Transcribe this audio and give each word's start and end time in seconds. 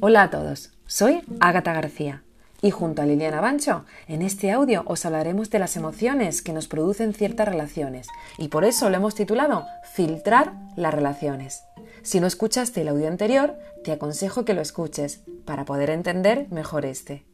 Hola 0.00 0.22
a 0.22 0.30
todos, 0.30 0.70
soy 0.86 1.22
Ágata 1.40 1.72
García 1.72 2.22
y 2.62 2.70
junto 2.70 3.02
a 3.02 3.04
Liliana 3.04 3.40
Bancho, 3.40 3.84
en 4.06 4.22
este 4.22 4.52
audio 4.52 4.84
os 4.86 5.04
hablaremos 5.04 5.50
de 5.50 5.58
las 5.58 5.76
emociones 5.76 6.40
que 6.40 6.52
nos 6.52 6.68
producen 6.68 7.14
ciertas 7.14 7.48
relaciones 7.48 8.06
y 8.36 8.46
por 8.46 8.64
eso 8.64 8.90
lo 8.90 8.96
hemos 8.96 9.16
titulado 9.16 9.66
Filtrar 9.92 10.52
las 10.76 10.94
relaciones. 10.94 11.64
Si 12.02 12.20
no 12.20 12.28
escuchaste 12.28 12.82
el 12.82 12.88
audio 12.88 13.08
anterior, 13.08 13.58
te 13.82 13.90
aconsejo 13.90 14.44
que 14.44 14.54
lo 14.54 14.60
escuches 14.60 15.22
para 15.44 15.64
poder 15.64 15.90
entender 15.90 16.46
mejor 16.50 16.84
este. 16.84 17.24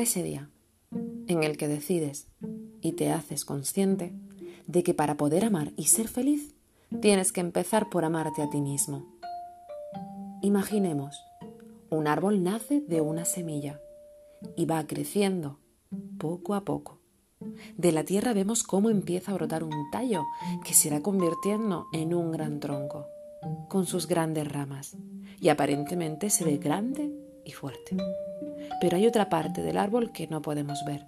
Ese 0.00 0.22
día 0.22 0.50
en 1.26 1.44
el 1.44 1.56
que 1.56 1.68
decides 1.68 2.26
y 2.80 2.92
te 2.92 3.12
haces 3.12 3.44
consciente 3.44 4.12
de 4.66 4.82
que 4.82 4.94
para 4.94 5.16
poder 5.16 5.44
amar 5.44 5.72
y 5.76 5.84
ser 5.84 6.08
feliz 6.08 6.54
tienes 7.00 7.32
que 7.32 7.40
empezar 7.40 7.88
por 7.90 8.04
amarte 8.04 8.42
a 8.42 8.50
ti 8.50 8.60
mismo. 8.60 9.06
Imaginemos, 10.42 11.20
un 11.90 12.06
árbol 12.06 12.42
nace 12.42 12.80
de 12.80 13.00
una 13.00 13.24
semilla 13.24 13.80
y 14.56 14.64
va 14.64 14.86
creciendo 14.86 15.58
poco 16.18 16.54
a 16.54 16.64
poco. 16.64 17.00
De 17.76 17.92
la 17.92 18.04
tierra 18.04 18.32
vemos 18.32 18.62
cómo 18.62 18.90
empieza 18.90 19.32
a 19.32 19.34
brotar 19.34 19.64
un 19.64 19.90
tallo 19.90 20.24
que 20.64 20.74
se 20.74 20.88
irá 20.88 21.00
convirtiendo 21.00 21.86
en 21.92 22.14
un 22.14 22.32
gran 22.32 22.60
tronco, 22.60 23.06
con 23.68 23.86
sus 23.86 24.06
grandes 24.06 24.50
ramas, 24.50 24.96
y 25.40 25.48
aparentemente 25.48 26.30
se 26.30 26.44
ve 26.44 26.58
grande 26.58 27.10
y 27.44 27.52
fuerte. 27.52 27.96
Pero 28.80 28.96
hay 28.96 29.06
otra 29.06 29.28
parte 29.28 29.62
del 29.62 29.78
árbol 29.78 30.12
que 30.12 30.26
no 30.26 30.42
podemos 30.42 30.84
ver, 30.84 31.06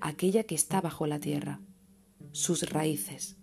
aquella 0.00 0.44
que 0.44 0.54
está 0.54 0.80
bajo 0.80 1.06
la 1.06 1.18
tierra, 1.18 1.60
sus 2.32 2.70
raíces. 2.70 3.36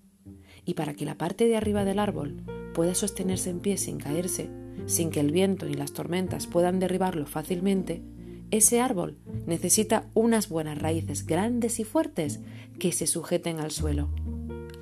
Y 0.66 0.74
para 0.74 0.94
que 0.94 1.06
la 1.06 1.18
parte 1.18 1.48
de 1.48 1.58
arriba 1.58 1.86
del 1.86 2.00
árbol 2.00 2.44
pueda 2.74 2.96
sostenerse 2.96 3.50
en 3.50 3.60
pie 3.60 3.78
sin 3.78 3.98
caerse, 3.98 4.50
sin 4.86 5.10
que 5.10 5.20
el 5.20 5.32
viento 5.32 5.66
ni 5.66 5.74
las 5.76 5.94
tormentas 5.94 6.48
puedan 6.48 6.80
derribarlo 6.80 7.26
fácilmente, 7.26 8.04
ese 8.52 8.80
árbol 8.80 9.18
necesita 9.46 10.10
unas 10.14 10.50
buenas 10.50 10.78
raíces 10.78 11.26
grandes 11.26 11.80
y 11.80 11.84
fuertes 11.84 12.42
que 12.80 12.92
se 12.92 13.08
sujeten 13.08 13.60
al 13.60 13.72
suelo, 13.72 14.10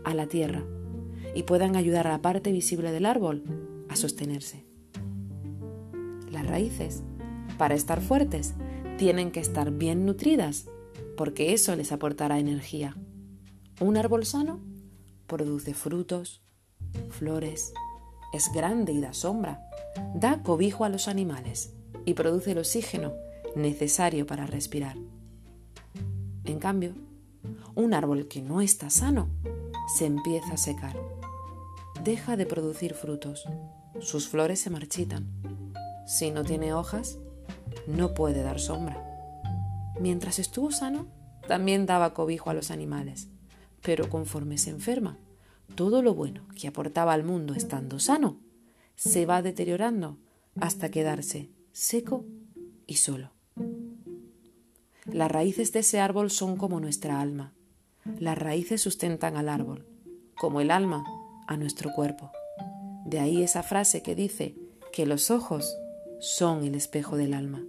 a 0.04 0.14
la 0.14 0.28
tierra, 0.28 0.64
y 1.34 1.44
puedan 1.44 1.76
ayudar 1.76 2.08
a 2.08 2.12
la 2.12 2.22
parte 2.22 2.52
visible 2.52 2.92
del 2.92 3.06
árbol 3.06 3.44
a 3.90 3.96
sostenerse. 3.96 4.66
Las 6.30 6.46
raíces 6.46 7.04
para 7.58 7.76
estar 7.76 8.02
fuertes, 8.02 8.54
tienen 8.98 9.32
que 9.32 9.40
estar 9.40 9.72
bien 9.72 10.06
nutridas, 10.06 10.66
porque 11.18 11.54
eso 11.54 11.76
les 11.76 11.92
aportará 11.92 12.40
energía. 12.40 12.96
Un 13.80 13.98
árbol 13.98 14.26
sano 14.26 14.60
produce 15.28 15.74
frutos, 15.74 16.42
flores, 17.10 17.74
es 18.34 18.52
grande 18.54 18.94
y 18.94 19.02
da 19.02 19.14
sombra, 19.14 19.70
da 20.16 20.42
cobijo 20.42 20.86
a 20.86 20.90
los 20.90 21.08
animales 21.08 21.74
y 22.06 22.14
produce 22.14 22.52
el 22.52 22.60
oxígeno 22.60 23.14
necesario 23.56 24.26
para 24.26 24.46
respirar. 24.46 24.98
En 26.46 26.60
cambio, 26.60 26.94
un 27.76 27.94
árbol 27.94 28.28
que 28.28 28.42
no 28.42 28.62
está 28.62 28.90
sano 28.90 29.30
se 29.98 30.06
empieza 30.06 30.54
a 30.54 30.58
secar, 30.58 30.98
deja 32.04 32.36
de 32.36 32.46
producir 32.46 32.94
frutos, 32.94 33.46
sus 34.00 34.28
flores 34.28 34.60
se 34.60 34.70
marchitan. 34.70 35.28
Si 36.06 36.32
no 36.32 36.44
tiene 36.44 36.74
hojas, 36.74 37.18
no 37.88 38.14
puede 38.14 38.44
dar 38.44 38.60
sombra. 38.60 39.02
Mientras 40.00 40.40
estuvo 40.40 40.72
sano, 40.72 41.08
también 41.48 41.86
daba 41.86 42.14
cobijo 42.14 42.50
a 42.50 42.54
los 42.54 42.72
animales, 42.72 43.28
pero 43.82 44.10
conforme 44.10 44.58
se 44.58 44.70
enferma, 44.70 45.18
todo 45.76 46.02
lo 46.02 46.14
bueno 46.14 46.48
que 46.60 46.68
aportaba 46.68 47.14
al 47.14 47.24
mundo 47.24 47.54
estando 47.54 48.00
sano 48.00 48.40
se 48.96 49.26
va 49.26 49.42
deteriorando 49.42 50.18
hasta 50.60 50.90
quedarse 50.90 51.50
seco 51.72 52.26
y 52.86 52.96
solo. 52.96 53.32
Las 55.06 55.32
raíces 55.32 55.74
de 55.74 55.80
ese 55.80 56.00
árbol 56.00 56.32
son 56.32 56.56
como 56.58 56.80
nuestra 56.80 57.20
alma. 57.20 57.54
Las 58.20 58.38
raíces 58.38 58.82
sustentan 58.82 59.36
al 59.36 59.50
árbol, 59.50 59.86
como 60.38 60.62
el 60.62 60.72
alma 60.72 61.04
a 61.48 61.58
nuestro 61.58 61.92
cuerpo. 61.94 62.32
De 63.06 63.20
ahí 63.20 63.44
esa 63.44 63.64
frase 63.64 64.02
que 64.02 64.16
dice 64.16 64.56
que 64.94 65.06
los 65.06 65.32
ojos 65.32 65.76
son 66.24 66.64
el 66.64 66.74
espejo 66.74 67.18
del 67.18 67.34
alma. 67.34 67.66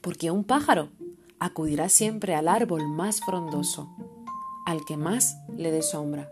Porque 0.00 0.32
un 0.32 0.42
pájaro 0.42 0.90
acudirá 1.38 1.88
siempre 1.88 2.34
al 2.34 2.48
árbol 2.48 2.88
más 2.88 3.20
frondoso, 3.20 3.94
al 4.66 4.84
que 4.84 4.96
más 4.96 5.38
le 5.56 5.70
dé 5.70 5.80
sombra, 5.82 6.28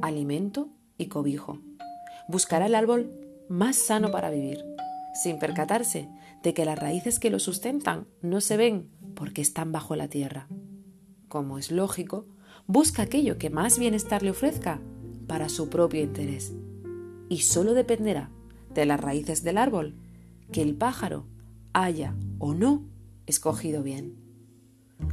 alimento 0.00 0.68
y 0.98 1.06
cobijo. 1.06 1.58
Buscará 2.28 2.66
el 2.66 2.76
árbol 2.76 3.10
más 3.48 3.74
sano 3.74 4.12
para 4.12 4.30
vivir, 4.30 4.64
sin 5.20 5.40
percatarse 5.40 6.08
de 6.44 6.54
que 6.54 6.64
las 6.64 6.78
raíces 6.78 7.18
que 7.18 7.30
lo 7.30 7.40
sustentan 7.40 8.06
no 8.22 8.40
se 8.40 8.56
ven 8.56 8.88
porque 9.16 9.42
están 9.42 9.72
bajo 9.72 9.96
la 9.96 10.06
tierra. 10.06 10.46
Como 11.26 11.58
es 11.58 11.72
lógico, 11.72 12.28
busca 12.68 13.02
aquello 13.02 13.36
que 13.36 13.50
más 13.50 13.80
bienestar 13.80 14.22
le 14.22 14.30
ofrezca 14.30 14.80
para 15.26 15.48
su 15.48 15.68
propio 15.70 16.04
interés. 16.04 16.52
Y 17.28 17.38
solo 17.38 17.74
dependerá 17.74 18.30
de 18.80 18.86
las 18.86 19.00
raíces 19.00 19.42
del 19.42 19.58
árbol, 19.58 19.94
que 20.52 20.62
el 20.62 20.74
pájaro 20.74 21.26
haya 21.72 22.14
o 22.38 22.54
no 22.54 22.84
escogido 23.26 23.82
bien. 23.82 24.16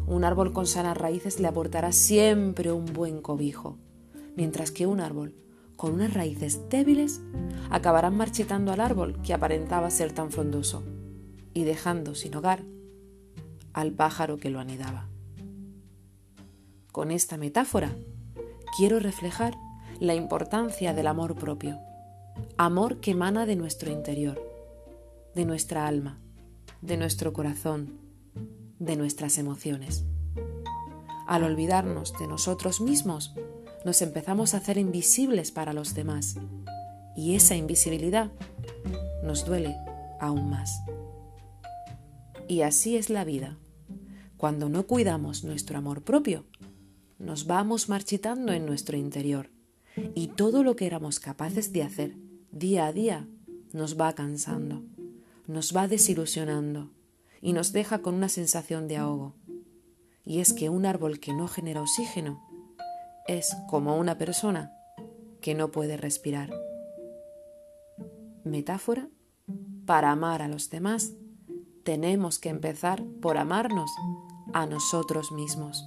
Un 0.08 0.24
árbol 0.24 0.54
con 0.54 0.68
sanas 0.68 0.98
raíces 0.98 1.40
le 1.40 1.48
aportará 1.48 1.92
siempre 1.92 2.72
un 2.72 2.86
buen 2.86 3.22
cobijo, 3.22 3.78
mientras 4.36 4.72
que 4.72 4.86
un 4.86 5.00
árbol 5.00 5.36
con 5.76 5.94
unas 5.94 6.14
raíces 6.14 6.70
débiles 6.70 7.22
acabarán 7.70 8.16
marchitando 8.16 8.72
al 8.72 8.80
árbol 8.80 9.22
que 9.22 9.34
aparentaba 9.34 9.90
ser 9.90 10.14
tan 10.14 10.32
frondoso 10.32 10.84
y 11.54 11.64
dejando 11.64 12.16
sin 12.16 12.36
hogar 12.36 12.64
al 13.74 13.92
pájaro 13.92 14.38
que 14.38 14.50
lo 14.50 14.60
anidaba. 14.60 15.10
Con 16.92 17.12
esta 17.12 17.38
metáfora 17.38 17.96
quiero 18.78 19.00
reflejar 19.00 19.56
la 20.00 20.14
importancia 20.16 20.94
del 20.94 21.08
amor 21.08 21.36
propio 21.36 21.80
amor 22.58 23.00
que 23.00 23.12
emana 23.12 23.46
de 23.46 23.56
nuestro 23.56 23.92
interior, 23.92 24.42
de 25.36 25.46
nuestra 25.46 25.88
alma, 25.88 26.20
de 26.82 26.98
nuestro 26.98 27.34
corazón, 27.34 28.00
de 28.80 28.96
nuestras 28.96 29.38
emociones. 29.38 30.06
Al 31.28 31.44
olvidarnos 31.44 32.14
de 32.20 32.28
nosotros 32.28 32.82
mismos, 32.82 33.34
nos 33.86 34.02
empezamos 34.02 34.54
a 34.54 34.58
hacer 34.58 34.78
invisibles 34.78 35.52
para 35.52 35.74
los 35.74 35.94
demás 35.94 36.36
y 37.16 37.36
esa 37.36 37.56
invisibilidad 37.56 38.32
nos 39.24 39.46
duele 39.46 39.76
aún 40.20 40.50
más. 40.50 40.82
Y 42.48 42.62
así 42.62 42.98
es 42.98 43.10
la 43.10 43.24
vida. 43.24 43.58
Cuando 44.38 44.68
no 44.68 44.86
cuidamos 44.86 45.44
nuestro 45.44 45.78
amor 45.78 46.04
propio, 46.04 46.46
nos 47.18 47.48
vamos 47.48 47.88
marchitando 47.88 48.52
en 48.52 48.66
nuestro 48.66 48.98
interior 48.98 49.50
y 50.16 50.28
todo 50.28 50.64
lo 50.64 50.76
que 50.76 50.86
éramos 50.86 51.20
capaces 51.20 51.72
de 51.72 51.84
hacer 51.84 52.18
día 52.54 52.86
a 52.86 52.94
día 52.94 53.28
nos 53.72 54.00
va 54.00 54.14
cansando, 54.14 54.84
nos 55.48 55.76
va 55.76 55.88
desilusionando 55.88 56.92
y 57.42 57.54
nos 57.54 57.74
deja 57.74 58.04
con 58.04 58.14
una 58.14 58.30
sensación 58.30 58.88
de 58.88 58.98
ahogo. 58.98 59.34
Y 60.24 60.40
es 60.40 60.54
que 60.54 60.70
un 60.70 60.86
árbol 60.86 61.20
que 61.20 61.34
no 61.34 61.48
genera 61.48 61.82
oxígeno 61.82 62.48
es 63.28 63.58
como 63.68 63.98
una 63.98 64.20
persona 64.20 64.72
que 65.42 65.56
no 65.56 65.72
puede 65.72 65.98
respirar. 65.98 66.54
Metáfora, 68.44 69.10
para 69.88 70.12
amar 70.12 70.44
a 70.44 70.48
los 70.48 70.70
demás 70.70 71.14
tenemos 71.84 72.38
que 72.38 72.50
empezar 72.50 73.04
por 73.20 73.38
amarnos 73.38 73.92
a 74.54 74.68
nosotros 74.68 75.32
mismos. 75.32 75.84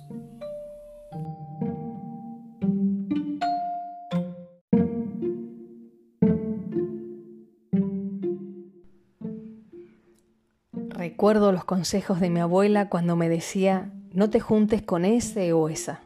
Recuerdo 11.17 11.51
los 11.51 11.65
consejos 11.65 12.21
de 12.21 12.29
mi 12.29 12.41
abuela 12.41 12.91
cuando 12.91 13.17
me 13.17 13.31
decía, 13.31 13.91
no 14.13 14.29
te 14.29 14.39
juntes 14.39 14.83
con 14.83 15.07
ese 15.07 15.55
o 15.55 15.71
esa. 15.71 16.03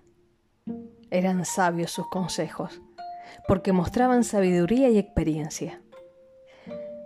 Eran 1.11 1.45
sabios 1.45 1.91
sus 1.91 2.09
consejos, 2.09 2.81
porque 3.49 3.73
mostraban 3.73 4.23
sabiduría 4.23 4.89
y 4.89 4.99
experiencia. 4.99 5.83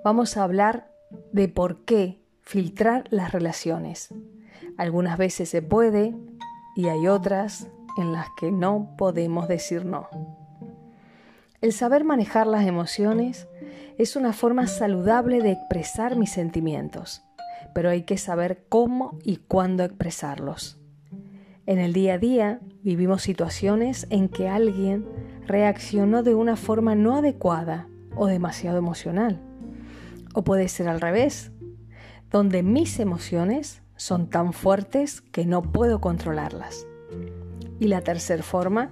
Vamos 0.04 0.36
a 0.36 0.44
hablar 0.44 0.92
de 1.32 1.48
por 1.48 1.86
qué 1.86 2.20
filtrar 2.42 3.04
las 3.08 3.32
relaciones. 3.32 4.12
Algunas 4.76 5.16
veces 5.16 5.48
se 5.48 5.62
puede 5.62 6.14
y 6.76 6.88
hay 6.88 7.08
otras 7.08 7.68
en 7.96 8.12
las 8.12 8.26
que 8.38 8.52
no 8.52 8.96
podemos 8.98 9.48
decir 9.48 9.86
no. 9.86 10.10
El 11.62 11.72
saber 11.72 12.04
manejar 12.04 12.48
las 12.48 12.66
emociones 12.66 13.48
es 13.96 14.14
una 14.14 14.34
forma 14.34 14.66
saludable 14.66 15.40
de 15.40 15.52
expresar 15.52 16.16
mis 16.16 16.32
sentimientos, 16.32 17.24
pero 17.74 17.90
hay 17.90 18.02
que 18.04 18.16
saber 18.16 18.64
cómo 18.68 19.18
y 19.22 19.36
cuándo 19.36 19.84
expresarlos. 19.84 20.78
En 21.66 21.78
el 21.78 21.92
día 21.92 22.14
a 22.14 22.18
día 22.18 22.60
vivimos 22.82 23.22
situaciones 23.22 24.06
en 24.10 24.28
que 24.28 24.48
alguien 24.48 25.06
reaccionó 25.46 26.22
de 26.22 26.34
una 26.34 26.56
forma 26.56 26.94
no 26.94 27.16
adecuada 27.16 27.88
o 28.16 28.26
demasiado 28.26 28.78
emocional. 28.78 29.40
O 30.34 30.44
puede 30.44 30.68
ser 30.68 30.88
al 30.88 31.00
revés, 31.00 31.52
donde 32.30 32.62
mis 32.62 32.98
emociones 33.00 33.82
son 33.96 34.28
tan 34.28 34.52
fuertes 34.52 35.20
que 35.20 35.46
no 35.46 35.62
puedo 35.62 36.00
controlarlas. 36.00 36.86
Y 37.78 37.88
la 37.88 38.02
tercera 38.02 38.42
forma 38.42 38.90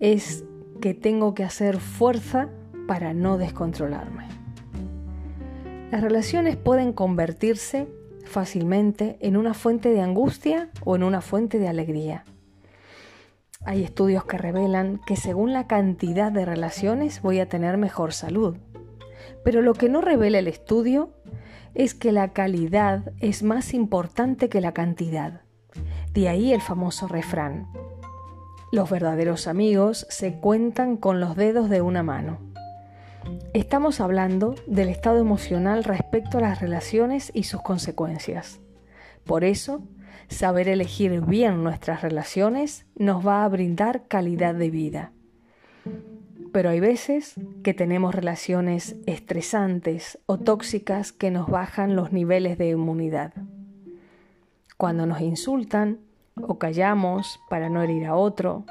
es 0.00 0.44
que 0.80 0.94
tengo 0.94 1.34
que 1.34 1.44
hacer 1.44 1.78
fuerza 1.78 2.48
para 2.86 3.12
no 3.14 3.38
descontrolarme. 3.38 4.37
Las 5.90 6.02
relaciones 6.02 6.56
pueden 6.56 6.92
convertirse 6.92 7.88
fácilmente 8.26 9.16
en 9.20 9.38
una 9.38 9.54
fuente 9.54 9.88
de 9.88 10.02
angustia 10.02 10.68
o 10.84 10.96
en 10.96 11.02
una 11.02 11.22
fuente 11.22 11.58
de 11.58 11.66
alegría. 11.66 12.24
Hay 13.64 13.82
estudios 13.82 14.24
que 14.26 14.36
revelan 14.36 15.00
que 15.06 15.16
según 15.16 15.54
la 15.54 15.66
cantidad 15.66 16.30
de 16.30 16.44
relaciones 16.44 17.22
voy 17.22 17.40
a 17.40 17.48
tener 17.48 17.78
mejor 17.78 18.12
salud. 18.12 18.58
Pero 19.44 19.62
lo 19.62 19.72
que 19.72 19.88
no 19.88 20.02
revela 20.02 20.38
el 20.38 20.46
estudio 20.46 21.10
es 21.74 21.94
que 21.94 22.12
la 22.12 22.34
calidad 22.34 23.12
es 23.18 23.42
más 23.42 23.72
importante 23.72 24.50
que 24.50 24.60
la 24.60 24.72
cantidad. 24.72 25.40
De 26.12 26.28
ahí 26.28 26.52
el 26.52 26.60
famoso 26.60 27.08
refrán. 27.08 27.66
Los 28.72 28.90
verdaderos 28.90 29.46
amigos 29.46 30.06
se 30.10 30.34
cuentan 30.34 30.98
con 30.98 31.18
los 31.18 31.34
dedos 31.34 31.70
de 31.70 31.80
una 31.80 32.02
mano. 32.02 32.47
Estamos 33.54 34.02
hablando 34.02 34.56
del 34.66 34.90
estado 34.90 35.18
emocional 35.18 35.82
respecto 35.82 36.36
a 36.36 36.42
las 36.42 36.60
relaciones 36.60 37.30
y 37.32 37.44
sus 37.44 37.62
consecuencias. 37.62 38.60
Por 39.24 39.42
eso, 39.42 39.82
saber 40.28 40.68
elegir 40.68 41.22
bien 41.22 41.64
nuestras 41.64 42.02
relaciones 42.02 42.84
nos 42.94 43.26
va 43.26 43.44
a 43.44 43.48
brindar 43.48 44.06
calidad 44.06 44.54
de 44.54 44.70
vida. 44.70 45.12
Pero 46.52 46.68
hay 46.68 46.80
veces 46.80 47.34
que 47.62 47.72
tenemos 47.72 48.14
relaciones 48.14 48.96
estresantes 49.06 50.18
o 50.26 50.36
tóxicas 50.38 51.12
que 51.12 51.30
nos 51.30 51.48
bajan 51.48 51.96
los 51.96 52.12
niveles 52.12 52.58
de 52.58 52.68
inmunidad. 52.68 53.32
Cuando 54.76 55.06
nos 55.06 55.22
insultan 55.22 56.00
o 56.36 56.58
callamos 56.58 57.40
para 57.48 57.70
no 57.70 57.82
herir 57.82 58.06
a 58.06 58.14
otro, 58.14 58.66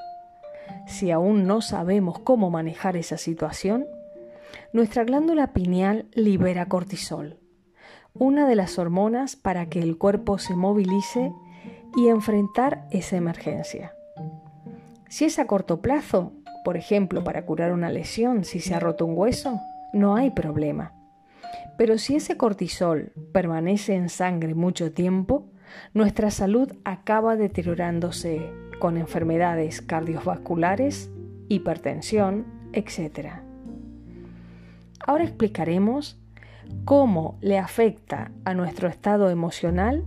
si 0.86 1.10
aún 1.10 1.48
no 1.48 1.62
sabemos 1.62 2.20
cómo 2.20 2.52
manejar 2.52 2.96
esa 2.96 3.18
situación, 3.18 3.86
nuestra 4.74 5.04
glándula 5.04 5.54
pineal 5.54 6.06
libera 6.14 6.68
cortisol, 6.68 7.38
una 8.14 8.48
de 8.48 8.56
las 8.56 8.80
hormonas 8.80 9.36
para 9.36 9.68
que 9.68 9.82
el 9.82 9.98
cuerpo 9.98 10.38
se 10.38 10.56
movilice 10.56 11.32
y 11.96 12.08
enfrentar 12.10 12.88
esa 12.92 13.16
emergencia. 13.16 13.94
Si 15.10 15.26
es 15.26 15.40
a 15.40 15.48
corto 15.48 15.82
plazo, 15.82 16.34
por 16.64 16.78
ejemplo, 16.78 17.24
para 17.24 17.46
curar 17.46 17.72
una 17.72 17.90
lesión 17.90 18.44
si 18.44 18.60
se 18.60 18.76
ha 18.76 18.80
roto 18.80 19.06
un 19.06 19.18
hueso, 19.18 19.60
no 19.94 20.16
hay 20.16 20.32
problema. 20.32 20.94
Pero 21.78 21.98
si 21.98 22.16
ese 22.16 22.38
cortisol 22.38 23.14
permanece 23.32 23.96
en 23.96 24.10
sangre 24.10 24.54
mucho 24.54 24.92
tiempo, 24.92 25.46
nuestra 25.94 26.32
salud 26.32 26.74
acaba 26.84 27.36
deteriorándose 27.36 28.52
con 28.80 28.98
enfermedades 28.98 29.82
cardiovasculares, 29.82 31.10
hipertensión, 31.50 32.46
etc. 32.74 33.47
Ahora 35.00 35.24
explicaremos 35.24 36.20
cómo 36.86 37.38
le 37.42 37.58
afecta 37.58 38.32
a 38.46 38.54
nuestro 38.54 38.88
estado 38.88 39.30
emocional 39.30 40.04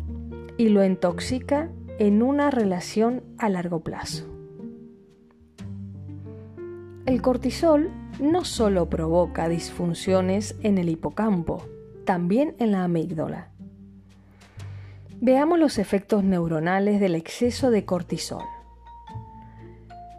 y 0.56 0.68
lo 0.68 0.84
intoxica 0.84 1.70
en 1.98 2.22
una 2.22 2.50
relación 2.50 3.22
a 3.38 3.48
largo 3.48 3.80
plazo. 3.80 4.26
El 7.06 7.22
cortisol 7.22 7.90
no 8.20 8.44
solo 8.44 8.88
provoca 8.88 9.48
disfunciones 9.48 10.56
en 10.62 10.78
el 10.78 10.88
hipocampo, 10.88 11.66
también 12.04 12.54
en 12.58 12.72
la 12.72 12.84
amígdala. 12.84 13.48
Veamos 15.20 15.58
los 15.58 15.78
efectos 15.78 16.24
neuronales 16.24 17.00
del 17.00 17.14
exceso 17.14 17.70
de 17.70 17.84
cortisol. 17.84 18.44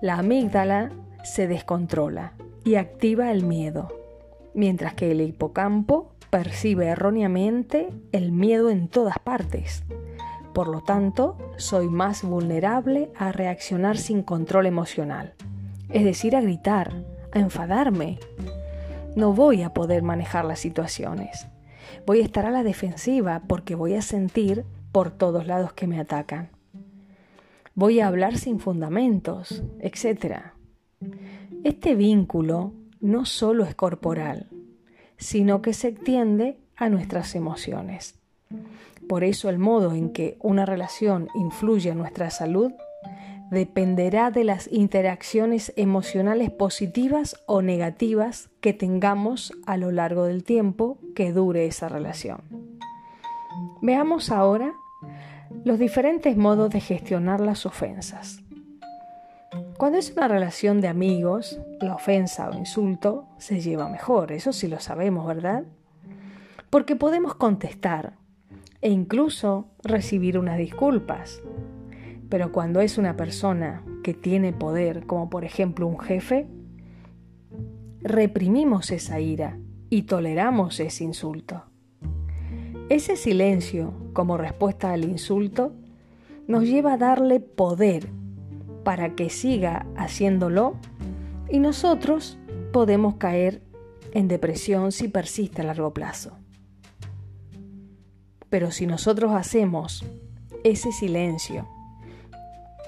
La 0.01 0.17
amígdala 0.17 0.91
se 1.23 1.47
descontrola 1.47 2.33
y 2.63 2.75
activa 2.75 3.31
el 3.31 3.43
miedo 3.43 4.00
mientras 4.53 4.93
que 4.93 5.11
el 5.11 5.21
hipocampo 5.21 6.15
percibe 6.29 6.87
erróneamente 6.87 7.89
el 8.11 8.31
miedo 8.31 8.69
en 8.69 8.87
todas 8.87 9.19
partes. 9.19 9.83
Por 10.53 10.67
lo 10.67 10.81
tanto, 10.81 11.37
soy 11.57 11.87
más 11.87 12.23
vulnerable 12.23 13.11
a 13.17 13.31
reaccionar 13.31 13.97
sin 13.97 14.23
control 14.23 14.65
emocional, 14.65 15.33
es 15.89 16.03
decir, 16.03 16.35
a 16.35 16.41
gritar, 16.41 17.05
a 17.31 17.39
enfadarme. 17.39 18.19
No 19.15 19.33
voy 19.33 19.61
a 19.61 19.73
poder 19.73 20.03
manejar 20.03 20.45
las 20.45 20.59
situaciones. 20.59 21.47
Voy 22.05 22.21
a 22.21 22.23
estar 22.23 22.45
a 22.45 22.51
la 22.51 22.63
defensiva 22.63 23.43
porque 23.47 23.75
voy 23.75 23.95
a 23.95 24.01
sentir 24.01 24.65
por 24.91 25.11
todos 25.11 25.47
lados 25.47 25.73
que 25.73 25.87
me 25.87 25.99
atacan. 25.99 26.49
Voy 27.75 27.99
a 27.99 28.07
hablar 28.07 28.37
sin 28.37 28.59
fundamentos, 28.59 29.63
etc. 29.79 30.53
Este 31.63 31.95
vínculo 31.95 32.73
no 33.01 33.25
solo 33.25 33.65
es 33.65 33.75
corporal, 33.75 34.47
sino 35.17 35.61
que 35.61 35.73
se 35.73 35.89
extiende 35.89 36.57
a 36.75 36.89
nuestras 36.89 37.35
emociones. 37.35 38.15
Por 39.07 39.23
eso 39.23 39.49
el 39.49 39.59
modo 39.59 39.93
en 39.93 40.13
que 40.13 40.37
una 40.39 40.65
relación 40.65 41.27
influye 41.35 41.89
en 41.89 41.97
nuestra 41.97 42.29
salud 42.29 42.71
dependerá 43.51 44.31
de 44.31 44.45
las 44.45 44.71
interacciones 44.71 45.73
emocionales 45.75 46.49
positivas 46.49 47.35
o 47.47 47.61
negativas 47.61 48.49
que 48.61 48.71
tengamos 48.71 49.51
a 49.65 49.75
lo 49.75 49.91
largo 49.91 50.23
del 50.23 50.45
tiempo 50.45 50.97
que 51.15 51.33
dure 51.33 51.65
esa 51.65 51.89
relación. 51.89 52.41
Veamos 53.81 54.31
ahora 54.31 54.73
los 55.65 55.77
diferentes 55.79 56.37
modos 56.37 56.69
de 56.69 56.79
gestionar 56.79 57.41
las 57.41 57.65
ofensas. 57.65 58.40
Cuando 59.81 59.97
es 59.97 60.13
una 60.15 60.27
relación 60.27 60.79
de 60.79 60.89
amigos, 60.89 61.59
la 61.79 61.95
ofensa 61.95 62.47
o 62.47 62.55
insulto 62.55 63.25
se 63.39 63.61
lleva 63.61 63.89
mejor, 63.89 64.31
eso 64.31 64.53
sí 64.53 64.67
lo 64.67 64.79
sabemos, 64.79 65.25
¿verdad? 65.25 65.63
Porque 66.69 66.95
podemos 66.95 67.33
contestar 67.33 68.13
e 68.81 68.91
incluso 68.91 69.69
recibir 69.83 70.37
unas 70.37 70.59
disculpas. 70.59 71.41
Pero 72.29 72.51
cuando 72.51 72.79
es 72.79 72.99
una 72.99 73.17
persona 73.17 73.83
que 74.03 74.13
tiene 74.13 74.53
poder, 74.53 75.07
como 75.07 75.31
por 75.31 75.45
ejemplo 75.45 75.87
un 75.87 75.97
jefe, 75.97 76.47
reprimimos 78.01 78.91
esa 78.91 79.19
ira 79.19 79.57
y 79.89 80.03
toleramos 80.03 80.79
ese 80.79 81.05
insulto. 81.05 81.63
Ese 82.89 83.15
silencio 83.15 83.95
como 84.13 84.37
respuesta 84.37 84.93
al 84.93 85.05
insulto 85.05 85.73
nos 86.45 86.65
lleva 86.65 86.93
a 86.93 86.97
darle 86.97 87.39
poder 87.39 88.20
para 88.83 89.15
que 89.15 89.29
siga 89.29 89.85
haciéndolo 89.95 90.75
y 91.49 91.59
nosotros 91.59 92.37
podemos 92.71 93.15
caer 93.15 93.61
en 94.13 94.27
depresión 94.27 94.91
si 94.91 95.07
persiste 95.07 95.61
a 95.61 95.65
largo 95.65 95.93
plazo. 95.93 96.37
Pero 98.49 98.71
si 98.71 98.85
nosotros 98.85 99.33
hacemos 99.33 100.05
ese 100.63 100.91
silencio 100.91 101.67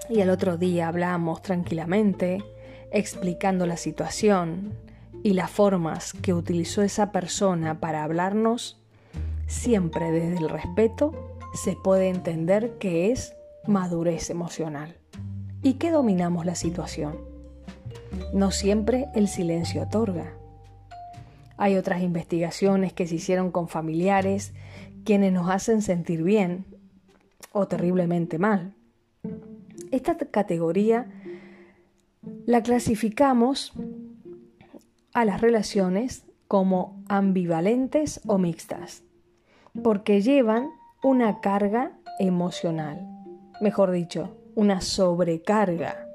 y 0.09 0.21
al 0.21 0.29
otro 0.29 0.57
día 0.57 0.87
hablamos 0.87 1.41
tranquilamente, 1.41 2.43
explicando 2.91 3.65
la 3.65 3.77
situación 3.77 4.73
y 5.23 5.33
las 5.33 5.49
formas 5.49 6.13
que 6.13 6.33
utilizó 6.33 6.81
esa 6.81 7.11
persona 7.11 7.79
para 7.79 8.03
hablarnos, 8.03 8.81
siempre 9.47 10.11
desde 10.11 10.37
el 10.37 10.49
respeto 10.49 11.37
se 11.53 11.75
puede 11.75 12.09
entender 12.09 12.77
que 12.77 13.11
es 13.11 13.33
madurez 13.65 14.29
emocional 14.29 15.02
y 15.63 15.75
que 15.75 15.89
dominamos 15.89 16.45
la 16.45 16.55
situación. 16.55 17.17
No 18.33 18.51
siempre 18.51 19.07
el 19.15 19.27
silencio 19.27 19.83
otorga. 19.83 20.33
Hay 21.57 21.77
otras 21.77 22.01
investigaciones 22.01 22.93
que 22.93 23.07
se 23.07 23.15
hicieron 23.15 23.51
con 23.51 23.67
familiares 23.67 24.53
quienes 25.05 25.31
nos 25.31 25.49
hacen 25.49 25.81
sentir 25.81 26.23
bien 26.23 26.65
o 27.51 27.67
terriblemente 27.67 28.37
mal. 28.37 28.73
Esta 29.91 30.17
categoría 30.17 31.07
la 32.45 32.61
clasificamos 32.61 33.73
a 35.13 35.25
las 35.25 35.41
relaciones 35.41 36.25
como 36.47 37.03
ambivalentes 37.07 38.21
o 38.27 38.37
mixtas, 38.37 39.03
porque 39.81 40.21
llevan 40.21 40.69
una 41.03 41.39
carga 41.41 41.91
emocional, 42.19 43.07
mejor 43.61 43.91
dicho, 43.91 44.35
una 44.55 44.81
sobrecarga 44.81 46.07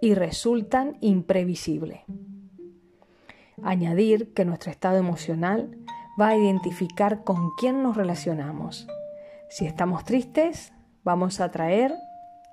y 0.00 0.14
resultan 0.14 0.96
imprevisibles. 1.00 2.00
Añadir 3.62 4.32
que 4.34 4.44
nuestro 4.44 4.70
estado 4.70 4.98
emocional 4.98 5.78
va 6.20 6.28
a 6.28 6.36
identificar 6.36 7.24
con 7.24 7.50
quién 7.58 7.82
nos 7.82 7.96
relacionamos. 7.96 8.86
Si 9.48 9.66
estamos 9.66 10.04
tristes, 10.04 10.72
vamos 11.04 11.40
a 11.40 11.44
atraer 11.44 11.94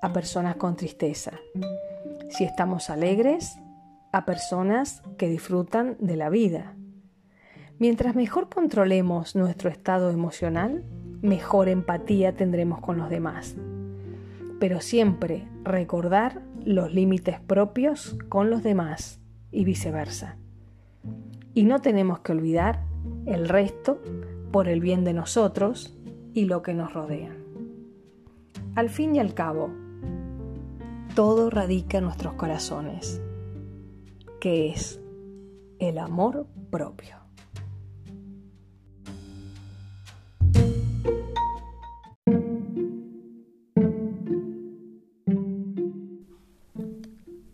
a 0.01 0.13
personas 0.13 0.55
con 0.55 0.75
tristeza. 0.75 1.31
Si 2.29 2.43
estamos 2.43 2.89
alegres, 2.89 3.57
a 4.11 4.25
personas 4.25 5.01
que 5.17 5.27
disfrutan 5.27 5.97
de 5.99 6.15
la 6.15 6.29
vida. 6.29 6.75
Mientras 7.79 8.15
mejor 8.15 8.49
controlemos 8.49 9.35
nuestro 9.35 9.69
estado 9.69 10.11
emocional, 10.11 10.83
mejor 11.21 11.67
empatía 11.67 12.35
tendremos 12.35 12.79
con 12.79 12.97
los 12.97 13.09
demás. 13.09 13.55
Pero 14.63 14.79
siempre 14.79 15.45
recordar 15.65 16.41
los 16.63 16.93
límites 16.93 17.41
propios 17.41 18.15
con 18.29 18.49
los 18.49 18.63
demás 18.63 19.19
y 19.51 19.65
viceversa. 19.65 20.37
Y 21.53 21.63
no 21.63 21.81
tenemos 21.81 22.19
que 22.19 22.31
olvidar 22.31 22.85
el 23.25 23.49
resto 23.49 24.01
por 24.53 24.69
el 24.69 24.79
bien 24.79 25.03
de 25.03 25.11
nosotros 25.11 25.99
y 26.33 26.45
lo 26.45 26.61
que 26.61 26.73
nos 26.73 26.93
rodea. 26.93 27.35
Al 28.75 28.87
fin 28.87 29.17
y 29.17 29.19
al 29.19 29.33
cabo, 29.33 29.69
todo 31.13 31.49
radica 31.49 31.97
en 31.97 32.05
nuestros 32.05 32.35
corazones, 32.35 33.21
que 34.39 34.69
es 34.69 35.01
el 35.77 35.97
amor 35.97 36.47
propio. 36.69 37.22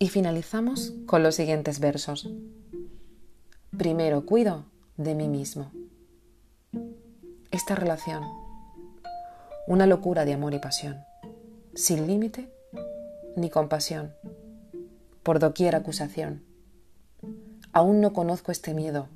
Y 0.10 0.12
finalizamos 0.12 0.96
con 1.06 1.22
los 1.22 1.36
siguientes 1.36 1.80
versos. 1.80 2.28
Primero 3.78 4.25
cuido 4.25 4.66
de 4.98 5.13
mí 5.13 5.28
mismo. 5.28 5.72
Esta 7.51 7.75
relación, 7.75 8.24
una 9.68 9.86
locura 9.86 10.25
de 10.25 10.34
amor 10.34 10.56
y 10.56 10.58
pasión, 10.58 10.98
sin 11.75 12.08
límite 12.08 12.51
ni 13.36 13.51
compasión, 13.51 14.16
por 15.22 15.38
doquier 15.38 15.75
acusación. 15.75 16.44
Aún 17.72 18.01
no 18.01 18.12
conozco 18.12 18.51
este 18.51 18.74
miedo 18.74 19.10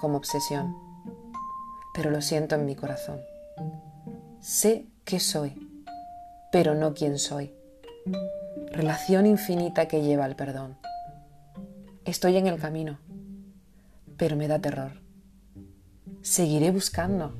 como 0.00 0.16
obsesión, 0.16 0.74
pero 1.94 2.10
lo 2.10 2.20
siento 2.20 2.56
en 2.56 2.66
mi 2.66 2.74
corazón. 2.74 3.20
Sé 4.40 4.86
que 5.04 5.20
soy, 5.20 5.54
pero 6.50 6.74
no 6.74 6.94
quién 6.94 7.20
soy. 7.20 7.54
Relación 8.72 9.26
infinita 9.26 9.86
que 9.86 10.02
lleva 10.02 10.24
al 10.24 10.36
perdón. 10.36 10.76
Estoy 12.04 12.36
en 12.36 12.46
el 12.46 12.58
camino, 12.58 12.98
pero 14.16 14.36
me 14.36 14.48
da 14.48 14.58
terror. 14.58 15.00
Seguiré 16.22 16.70
buscando, 16.70 17.34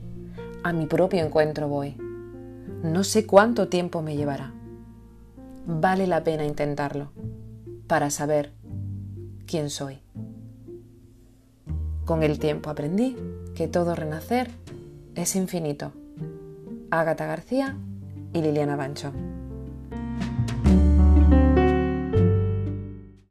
a 0.63 0.73
mi 0.73 0.87
propio 0.87 1.25
encuentro 1.25 1.69
voy. 1.69 1.97
No 2.83 3.03
sé 3.05 3.27
cuánto 3.27 3.69
tiempo 3.69 4.03
me 4.03 4.17
llevará 4.17 4.53
vale 5.67 6.07
la 6.07 6.25
pena 6.25 6.45
intentarlo 6.45 7.13
para 7.87 8.11
saber 8.11 8.53
quién 9.47 9.71
soy. 9.71 10.01
Con 12.05 12.23
el 12.23 12.39
tiempo 12.39 12.71
aprendí 12.71 13.17
que 13.55 13.69
todo 13.69 13.95
renacer 13.95 14.51
es 15.15 15.37
infinito. 15.37 15.93
Ágata 16.91 17.27
García 17.27 17.77
y 18.33 18.43
Liliana 18.43 18.77
Bancho. 18.77 19.13